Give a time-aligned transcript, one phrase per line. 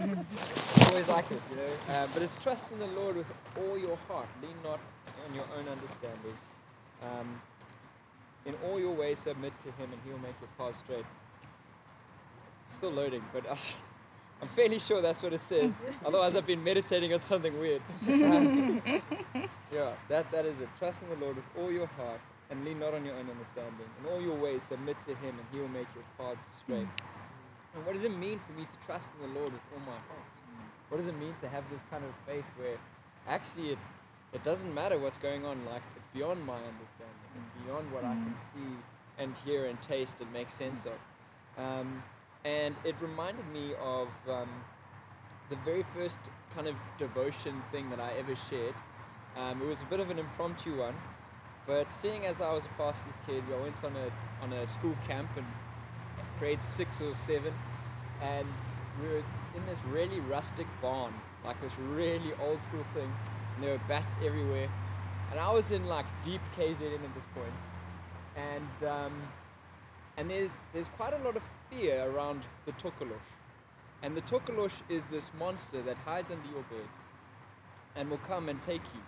[0.88, 1.94] always like this, you know.
[1.94, 3.26] Um, but it's trust in the Lord with
[3.58, 4.26] all your heart.
[4.42, 4.80] Lean not
[5.28, 6.36] on your own understanding.
[7.02, 7.40] Um,
[8.46, 11.04] in all your ways, submit to Him, and He will make your path straight.
[12.68, 13.74] Still loading, but I sh-
[14.40, 15.74] I'm fairly sure that's what it says.
[16.04, 17.82] Otherwise, I've been meditating on something weird.
[18.08, 18.82] Um,
[19.72, 20.68] yeah, that, that is it.
[20.78, 22.20] Trust in the Lord with all your heart
[22.50, 23.86] and lean not on your own understanding.
[24.02, 26.88] In all your ways, submit to Him, and He will make your paths straight.
[27.74, 29.92] And what does it mean for me to trust in the Lord with all my
[29.92, 30.28] heart?
[30.88, 32.76] What does it mean to have this kind of faith where
[33.28, 33.78] actually it,
[34.32, 38.14] it doesn't matter what's going on, like it's beyond my understanding, it's beyond what I
[38.14, 38.76] can see
[39.18, 41.62] and hear and taste and make sense of.
[41.62, 42.02] Um,
[42.44, 44.48] and it reminded me of um,
[45.48, 46.16] the very first
[46.54, 48.74] kind of devotion thing that I ever shared.
[49.36, 50.94] Um, it was a bit of an impromptu one,
[51.66, 54.10] but seeing as I was a pastor's kid, I went on a
[54.42, 55.44] on a school camp in
[56.40, 57.52] grade six or seven,
[58.22, 58.46] and
[59.00, 59.22] we were
[59.54, 61.12] in this really rustic barn,
[61.44, 63.12] like this really old school thing,
[63.54, 64.68] and there were bats everywhere.
[65.30, 67.52] And I was in like deep KZN at this point,
[68.34, 69.12] and um,
[70.16, 73.30] and there's there's quite a lot of fear around the tokolosh.
[74.02, 76.88] And the tokolosh is this monster that hides under your bed
[77.96, 79.00] and will come and take you.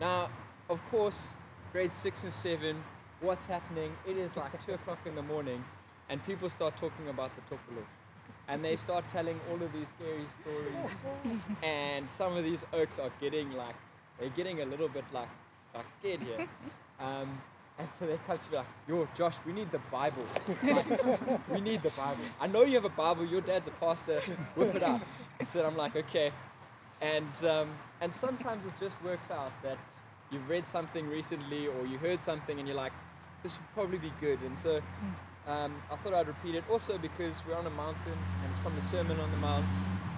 [0.00, 0.28] Now,
[0.68, 1.36] of course,
[1.72, 2.82] grade six and seven,
[3.20, 3.92] what's happening?
[4.08, 5.64] It is like two o'clock in the morning,
[6.08, 7.86] and people start talking about the tokolosh.
[8.46, 11.40] And they start telling all of these scary stories.
[11.62, 13.74] and some of these oaks are getting like,
[14.18, 15.28] they're getting a little bit like,
[15.74, 16.46] like scared here.
[17.00, 17.40] Um,
[17.78, 20.24] and so they come to me like, yo, Josh, we need the Bible.
[20.62, 22.24] Like, we need the Bible.
[22.40, 23.26] I know you have a Bible.
[23.26, 24.20] Your dad's a pastor.
[24.54, 25.00] Whip it out.
[25.52, 26.30] So I'm like, okay.
[27.00, 29.78] And um, and sometimes it just works out that
[30.30, 32.92] you've read something recently or you heard something and you're like,
[33.42, 34.40] this would probably be good.
[34.42, 34.80] And so
[35.46, 38.74] um, I thought I'd repeat it also because we're on a mountain and it's from
[38.76, 39.66] the Sermon on the Mount,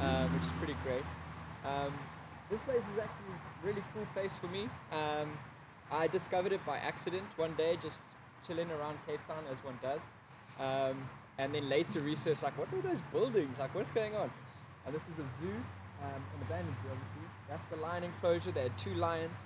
[0.00, 1.04] um, which is pretty great.
[1.64, 1.92] Um,
[2.50, 4.68] this place is actually a really cool place for me.
[4.92, 5.36] Um,
[5.90, 7.98] I discovered it by accident one day, just
[8.46, 10.00] chilling around Cape Town as one does.
[10.60, 11.08] Um,
[11.38, 13.58] and then later research, like, what were those buildings?
[13.58, 14.30] Like, what's going on?
[14.86, 15.50] And this is a zoo,
[16.02, 17.28] um, an abandoned zoo, obviously.
[17.48, 18.50] That's the lion enclosure.
[18.52, 19.36] They had two lions.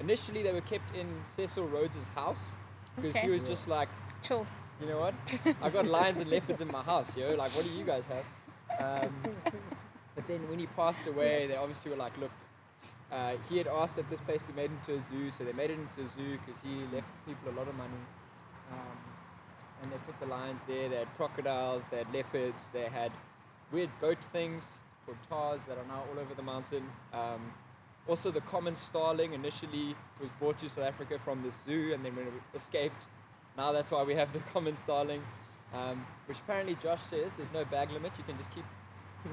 [0.00, 1.06] Initially, they were kept in
[1.36, 2.36] Cecil Rhodes' house
[2.96, 3.26] because Okay.
[3.26, 3.88] he was just like,
[4.22, 4.46] Chill.
[4.82, 5.14] You know what?
[5.62, 7.34] I've got lions and leopards in my house, yo.
[7.36, 8.24] Like, what do you guys have?
[8.84, 9.14] Um,
[10.16, 12.32] but then when he passed away, they obviously were like, look,
[13.12, 15.70] uh, he had asked that this place be made into a zoo, so they made
[15.70, 18.02] it into a zoo because he left people a lot of money.
[18.72, 18.98] Um,
[19.82, 20.88] and they put the lions there.
[20.88, 23.12] They had crocodiles, they had leopards, they had
[23.70, 24.64] weird goat things
[25.06, 26.82] called tahrs that are now all over the mountain.
[27.12, 27.52] Um,
[28.08, 32.16] also, the common starling initially was brought to South Africa from this zoo, and then
[32.16, 33.04] when it escaped,
[33.56, 35.22] now that's why we have the common starling,
[35.74, 38.12] um, which apparently Josh says there's no bag limit.
[38.18, 38.64] You can just keep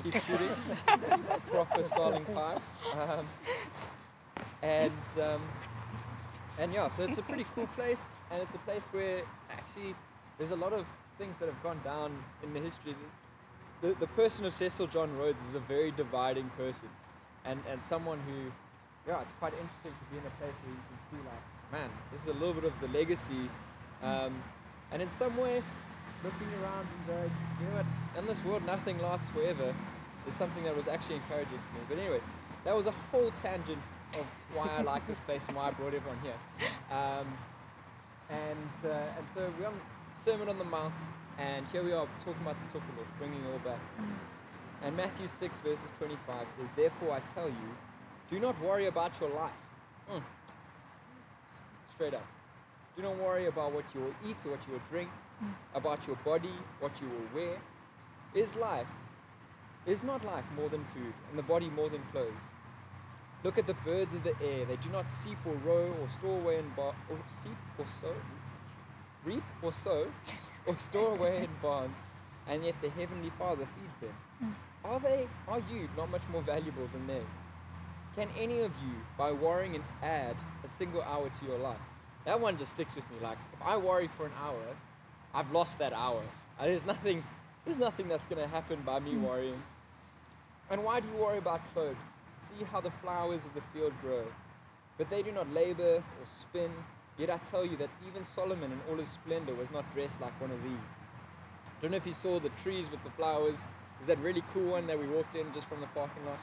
[0.04, 0.50] keep shooting
[1.50, 2.58] proper starling pie.
[2.94, 3.28] Um,
[4.62, 4.92] and
[5.22, 5.42] um,
[6.60, 8.00] and yeah, so it's a pretty cool place,
[8.32, 9.96] and it's a place where actually
[10.38, 10.86] there's a lot of
[11.18, 12.12] things that have gone down
[12.44, 12.96] in the history.
[13.82, 16.90] The, the person of Cecil John Rhodes is a very dividing person,
[17.46, 18.52] and and someone who,
[19.10, 21.90] yeah, it's quite interesting to be in a place where you can see like, man,
[22.12, 23.50] this is a little bit of the legacy,
[24.04, 24.42] um,
[24.92, 25.62] and in some way,
[26.24, 27.86] looking around and going, you know what,
[28.18, 29.74] in this world nothing lasts forever,
[30.28, 31.86] is something that was actually encouraging for me.
[31.88, 32.24] But anyways,
[32.66, 33.84] that was a whole tangent
[34.16, 36.36] of why I like this place and why I brought everyone here.
[36.92, 37.28] Um,
[38.30, 39.80] and uh, and so we're on
[40.26, 40.94] Sermon on the Mount,
[41.38, 43.80] and here we are talking about the talk tokolosh, bringing it all back.
[44.82, 47.70] And Matthew 6 verses 25 says, Therefore I tell you,
[48.30, 49.52] do not worry about your life.
[50.10, 50.22] Mm.
[51.96, 52.26] Straight up.
[53.00, 55.10] Do not worry about what you will eat or what you will drink,
[55.42, 55.54] mm.
[55.74, 56.52] about your body,
[56.82, 57.58] what you will wear.
[58.36, 58.88] Is life,
[59.86, 62.44] is not life more than food, and the body more than clothes?
[63.42, 64.66] Look at the birds of the air.
[64.66, 68.16] They do not seep or row or store away in bar- or seep or sow,
[69.24, 70.08] reap or sow,
[70.66, 71.96] or store away in barns,
[72.50, 74.16] and yet the heavenly Father feeds them.
[74.44, 74.56] Mm.
[74.84, 75.26] Are they?
[75.48, 77.24] Are you not much more valuable than they?
[78.18, 80.36] Can any of you, by worrying, and add
[80.66, 81.80] a single hour to your life?
[82.26, 83.18] That one just sticks with me.
[83.22, 84.62] Like if I worry for an hour,
[85.34, 86.22] I've lost that hour.
[86.60, 87.24] Uh, There's nothing.
[87.66, 89.62] There's nothing that's going to happen by me worrying.
[90.70, 91.96] And why do you worry about clothes?
[92.42, 94.24] See how the flowers of the field grow.
[94.98, 96.72] But they do not labor or spin.
[97.18, 100.40] Yet I tell you that even Solomon in all his splendor was not dressed like
[100.40, 100.72] one of these.
[100.72, 103.58] I Don't know if you saw the trees with the flowers.
[104.02, 106.40] Is that really cool one that we walked in just from the parking lot?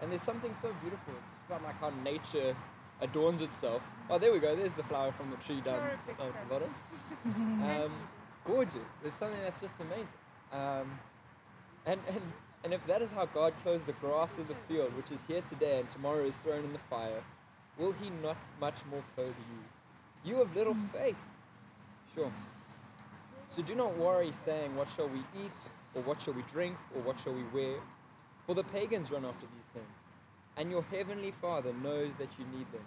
[0.00, 2.56] And there's something so beautiful just about like how nature
[3.04, 3.82] adorns itself.
[4.10, 4.56] Oh, there we go.
[4.56, 5.80] There's the flower from the tree down,
[6.18, 6.74] down at the bottom.
[7.24, 7.92] Um,
[8.44, 8.88] gorgeous.
[9.02, 10.08] There's something that's just amazing.
[10.52, 10.98] Um,
[11.86, 12.20] and and
[12.64, 15.42] and if that is how God clothes the grass of the field, which is here
[15.42, 17.22] today and tomorrow is thrown in the fire,
[17.78, 20.30] will He not much more clothe you?
[20.30, 21.16] You of little faith.
[22.14, 22.32] Sure.
[23.54, 25.56] So do not worry, saying, What shall we eat?
[25.94, 26.76] Or what shall we drink?
[26.94, 27.76] Or what shall we wear?
[28.46, 29.94] For the pagans run after these things,
[30.56, 32.84] and your heavenly Father knows that you need them.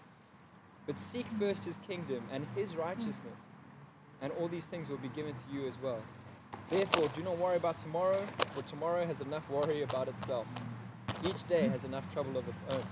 [0.85, 3.41] But seek first His kingdom and His righteousness,
[4.21, 6.01] and all these things will be given to you as well.
[6.69, 8.25] Therefore, do not worry about tomorrow,
[8.55, 10.47] for tomorrow has enough worry about itself.
[11.25, 12.83] Each day has enough trouble of its own.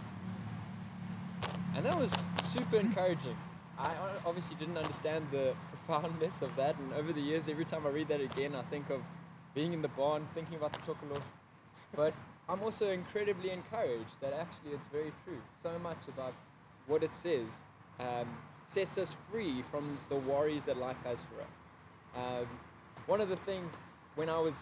[1.75, 2.11] And that was
[2.53, 3.37] super encouraging.
[3.77, 3.93] I
[4.25, 5.53] obviously didn't understand the
[5.85, 8.89] profoundness of that, and over the years, every time I read that again, I think
[8.89, 9.01] of
[9.53, 11.21] being in the barn, thinking about the chocolate.
[11.95, 12.13] But
[12.47, 15.39] I'm also incredibly encouraged that actually it's very true.
[15.63, 16.33] So much about
[16.87, 17.47] what it says
[17.99, 18.27] um,
[18.67, 21.47] sets us free from the worries that life has for us.
[22.15, 22.47] Um,
[23.07, 23.73] one of the things
[24.15, 24.53] when I was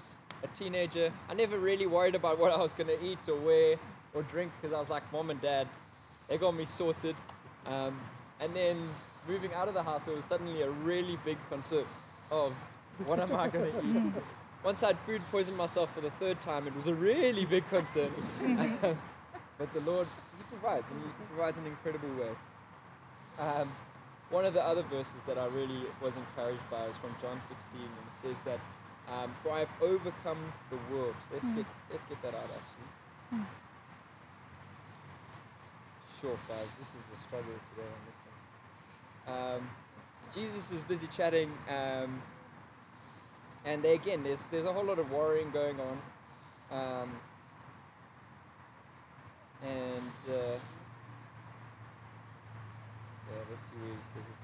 [0.44, 3.76] a teenager, I never really worried about what I was going to eat or wear
[4.14, 5.68] or drink because I was like, mom and dad,
[6.28, 7.16] they got me sorted.
[7.66, 8.00] Um,
[8.40, 8.90] and then
[9.28, 11.86] moving out of the house, it was suddenly a really big concern
[12.32, 12.54] of
[13.06, 14.14] what am I going to eat?
[14.64, 18.12] Once I'd food poisoned myself for the third time, it was a really big concern.
[18.42, 18.80] Um,
[19.58, 20.08] but the Lord,
[20.38, 22.32] He provides, and He provides in an incredible way.
[23.40, 23.72] Um,
[24.30, 27.58] one of the other verses that I really was encouraged by is from John 16,
[27.76, 28.60] and it says that,
[29.14, 33.46] um, "For I have overcome the world." Let's get let's get that out actually.
[36.22, 39.36] Sure, guys, this is a struggle today on this one.
[39.36, 39.70] Um,
[40.34, 42.22] Jesus is busy chatting, um,
[43.66, 46.02] and again, there's there's a whole lot of worrying going on,
[46.72, 47.12] um,
[49.64, 50.58] and uh,
[53.30, 54.44] yeah, let's see where he says it.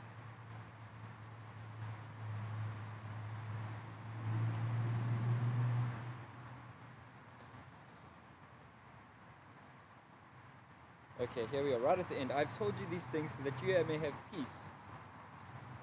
[11.22, 12.32] Okay, here we are, right at the end.
[12.32, 14.48] I've told you these things so that you may have peace.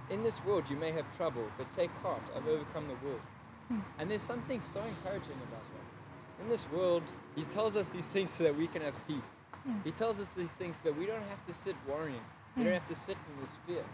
[0.08, 3.20] In this world you may have trouble, but take heart, I've overcome the world.
[3.69, 3.81] Hmm.
[3.99, 6.43] And there's something so encouraging about that.
[6.44, 7.03] In this world,
[7.35, 9.31] He tells us these things so that we can have peace.
[9.64, 9.79] Hmm.
[9.82, 12.23] He tells us these things so that we don't have to sit worrying.
[12.56, 12.79] We don't hmm.
[12.79, 13.85] have to sit in this fear.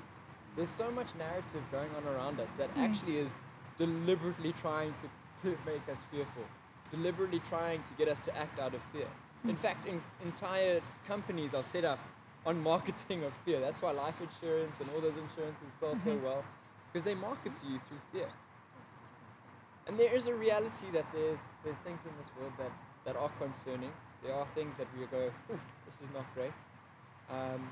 [0.56, 3.35] There's so much narrative going on around us that actually is
[3.79, 6.44] deliberately trying to, to make us fearful,
[6.91, 9.08] deliberately trying to get us to act out of fear.
[9.49, 11.99] In fact, in, entire companies are set up
[12.44, 13.61] on marketing of fear.
[13.61, 16.44] That's why life insurance and all those insurances sell so well,
[16.93, 18.29] because they market to you through fear.
[19.87, 22.73] And there is a reality that there's there's things in this world that,
[23.05, 23.91] that are concerning.
[24.23, 26.53] There are things that we go, "Oof, this is not great.
[27.31, 27.69] Um,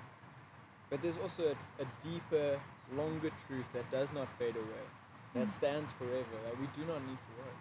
[0.90, 2.60] but there's also a, a deeper,
[2.96, 4.86] longer truth that does not fade away,
[5.34, 7.58] that stands forever, that we do not need to worry.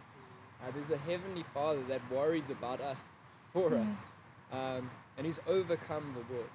[0.62, 2.98] Uh, there's a heavenly Father that worries about us,
[3.54, 3.96] for us,
[4.52, 6.50] um, and He's overcome the world.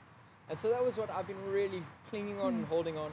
[0.50, 3.12] And so that was what I've been really clinging on and holding on.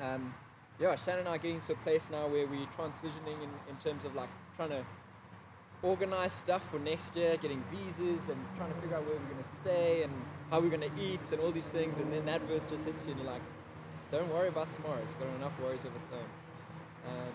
[0.00, 0.34] Um,
[0.80, 3.76] yeah, Shannon and I are getting to a place now where we're transitioning in, in
[3.82, 4.84] terms of like trying to
[5.82, 9.42] organize stuff for next year, getting visas and trying to figure out where we're going
[9.42, 10.12] to stay and
[10.50, 11.98] how we're going to eat and all these things.
[11.98, 13.42] And then that verse just hits you and you're like,
[14.12, 15.00] don't worry about tomorrow.
[15.02, 16.28] It's got enough worries of its own.
[17.10, 17.34] Um,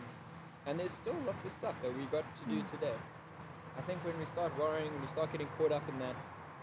[0.66, 2.96] and there's still lots of stuff that we've got to do today.
[3.78, 6.16] I think when we start worrying, when we start getting caught up in that,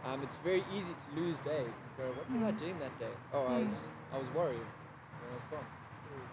[0.06, 3.12] um, it's very easy to lose days and go, what was I doing that day?
[3.35, 3.75] Oh, I was,
[4.14, 4.61] I was worrying.
[4.61, 5.66] And I was gone.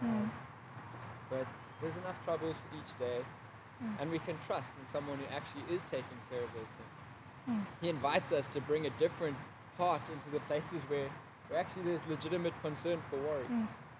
[0.02, 0.32] Um,
[1.30, 1.46] but
[1.80, 3.20] there's enough troubles for each day,
[4.00, 6.94] and we can trust in someone who actually is taking care of those things.
[7.80, 9.36] He invites us to bring a different
[9.76, 11.08] heart into the places where,
[11.48, 13.46] where actually there's legitimate concern for worry.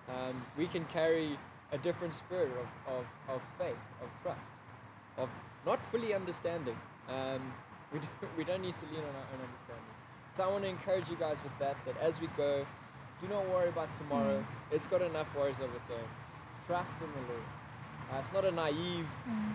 [0.09, 1.39] Um, we can carry
[1.73, 3.05] a different spirit of, of,
[3.37, 4.41] of faith, of trust,
[5.17, 5.29] of
[5.67, 6.77] not fully understanding.
[7.09, 7.53] Um,
[7.93, 9.95] we, don't, we don't need to lean on our own understanding.
[10.37, 12.67] So I want to encourage you guys with that, that as we go,
[13.21, 14.45] do not worry about tomorrow.
[14.71, 16.09] It's got enough worries of its own.
[16.67, 17.43] Trust in the Lord.
[18.11, 19.07] Uh, it's not a naive,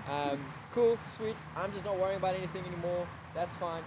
[0.08, 3.08] um, cool, sweet, I'm just not worrying about anything anymore.
[3.34, 3.82] That's fine.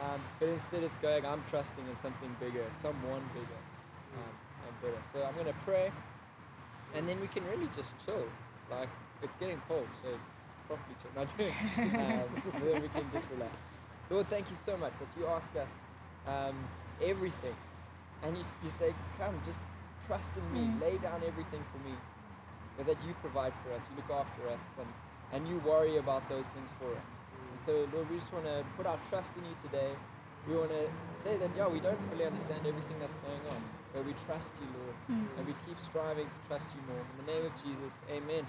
[0.00, 3.60] Um, but instead, it's going, I'm trusting in something bigger, someone bigger
[4.16, 4.32] um,
[4.66, 5.02] and better.
[5.12, 5.90] So I'm going to pray,
[6.94, 8.24] and then we can really just chill.
[8.70, 8.88] Like,
[9.22, 10.08] it's getting cold, so
[10.66, 11.12] properly chill.
[11.16, 11.54] Not doing.
[11.96, 13.56] um, then we can just relax.
[14.10, 15.70] Lord, thank you so much that you ask us
[16.26, 16.58] um,
[17.00, 17.54] everything.
[18.22, 19.58] And you, you say, come, just
[20.06, 21.94] trust in me, lay down everything for me.
[22.76, 24.90] But that you provide for us, you look after us, and,
[25.32, 27.06] and you worry about those things for us.
[27.54, 29.94] And so, Lord, we just want to put our trust in you today.
[30.48, 30.90] We want to
[31.22, 33.62] say that, yeah, we don't fully understand everything that's going on,
[33.94, 34.96] but we trust you, Lord,
[35.38, 36.98] and we keep striving to trust you more.
[36.98, 38.42] In the name of Jesus, amen.